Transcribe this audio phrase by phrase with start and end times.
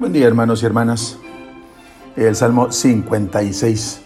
[0.00, 1.18] día hermanos y hermanas.
[2.16, 4.00] El Salmo 56.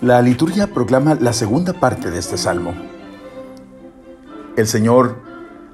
[0.00, 2.72] La liturgia proclama la segunda parte de este salmo.
[4.56, 5.18] El Señor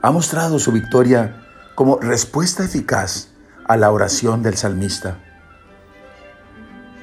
[0.02, 1.44] ha mostrado su victoria
[1.76, 3.28] como respuesta eficaz
[3.68, 5.18] a la oración del salmista.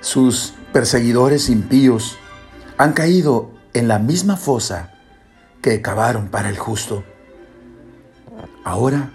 [0.01, 2.17] Sus perseguidores impíos
[2.77, 4.91] han caído en la misma fosa
[5.61, 7.03] que cavaron para el justo.
[8.65, 9.11] Ahora,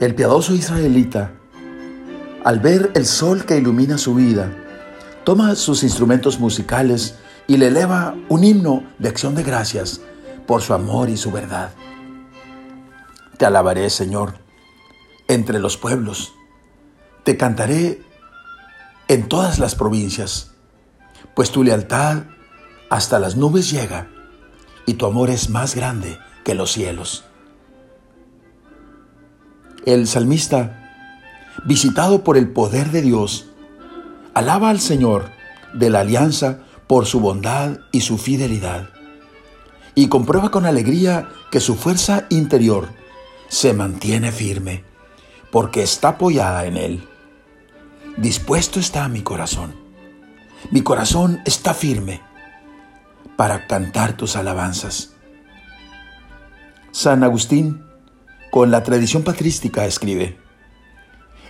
[0.00, 1.32] el piadoso israelita,
[2.42, 4.50] al ver el sol que ilumina su vida,
[5.24, 10.00] toma sus instrumentos musicales y le eleva un himno de acción de gracias
[10.46, 11.70] por su amor y su verdad.
[13.36, 14.38] Te alabaré, Señor,
[15.28, 16.32] entre los pueblos.
[17.22, 18.02] Te cantaré
[19.06, 20.52] en todas las provincias,
[21.34, 22.22] pues tu lealtad
[22.88, 24.08] hasta las nubes llega
[24.86, 27.24] y tu amor es más grande que los cielos.
[29.86, 30.76] El salmista,
[31.64, 33.50] visitado por el poder de Dios,
[34.34, 35.30] alaba al Señor
[35.72, 38.90] de la alianza por su bondad y su fidelidad,
[39.94, 42.88] y comprueba con alegría que su fuerza interior
[43.48, 44.84] se mantiene firme,
[45.50, 47.08] porque está apoyada en Él.
[48.16, 49.74] Dispuesto está mi corazón.
[50.70, 52.20] Mi corazón está firme
[53.36, 55.14] para cantar tus alabanzas.
[56.92, 57.89] San Agustín
[58.50, 60.36] con la tradición patrística escribe,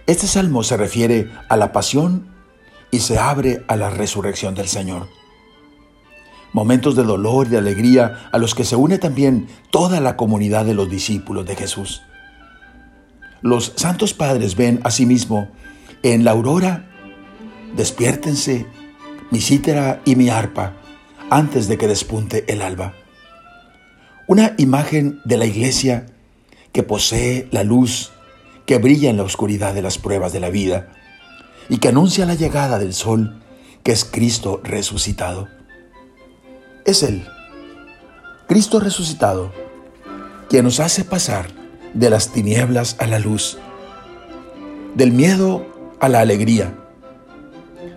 [0.06, 2.26] este salmo se refiere a la pasión
[2.90, 5.08] y se abre a la resurrección del Señor.
[6.52, 10.64] Momentos de dolor y de alegría a los que se une también toda la comunidad
[10.64, 12.02] de los discípulos de Jesús.
[13.40, 15.48] Los santos padres ven asimismo
[16.02, 16.90] en la aurora,
[17.76, 18.66] despiértense
[19.30, 20.74] mi cítara y mi arpa
[21.30, 22.94] antes de que despunte el alba.
[24.26, 26.06] Una imagen de la iglesia
[26.72, 28.12] que posee la luz
[28.66, 30.92] que brilla en la oscuridad de las pruebas de la vida
[31.68, 33.40] y que anuncia la llegada del sol
[33.82, 35.48] que es Cristo resucitado.
[36.84, 37.26] Es Él,
[38.46, 39.52] Cristo resucitado,
[40.48, 41.48] quien nos hace pasar
[41.94, 43.58] de las tinieblas a la luz,
[44.94, 45.66] del miedo
[46.00, 46.74] a la alegría,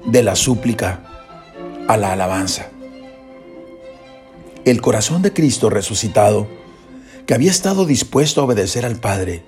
[0.05, 0.99] de la súplica
[1.87, 2.67] a la alabanza.
[4.65, 6.47] El corazón de Cristo resucitado
[7.25, 9.45] que había estado dispuesto a obedecer al Padre,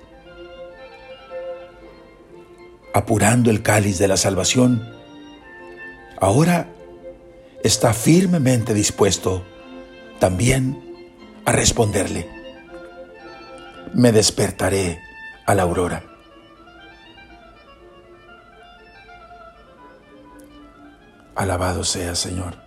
[2.94, 4.88] apurando el cáliz de la salvación,
[6.20, 6.68] ahora
[7.62, 9.44] está firmemente dispuesto
[10.18, 10.82] también
[11.44, 12.28] a responderle.
[13.92, 15.00] Me despertaré
[15.46, 16.04] a la aurora.
[21.34, 22.65] Alabado sea Señor.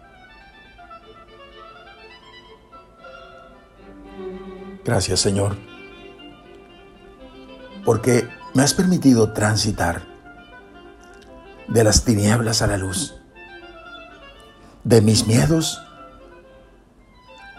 [4.90, 5.56] Gracias Señor,
[7.86, 10.02] porque me has permitido transitar
[11.68, 13.14] de las tinieblas a la luz,
[14.84, 15.80] de mis miedos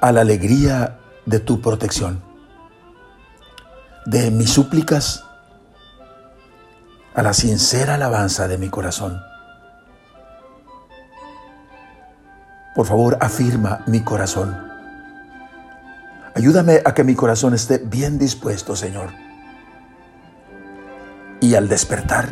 [0.01, 2.21] a la alegría de tu protección,
[4.07, 5.25] de mis súplicas
[7.15, 9.23] a la sincera alabanza de mi corazón.
[12.75, 14.80] Por favor, afirma mi corazón
[16.41, 19.11] Ayúdame a que mi corazón esté bien dispuesto, Señor.
[21.39, 22.31] Y al despertar,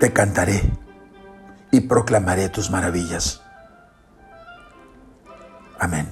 [0.00, 0.68] te cantaré
[1.70, 3.40] y proclamaré tus maravillas.
[5.78, 6.08] Amén.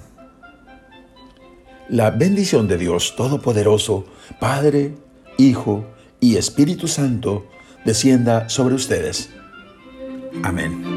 [1.88, 4.04] La bendición de Dios Todopoderoso,
[4.38, 4.94] Padre,
[5.38, 5.86] Hijo
[6.20, 7.48] y Espíritu Santo,
[7.84, 9.30] descienda sobre ustedes.
[10.44, 10.93] Amén.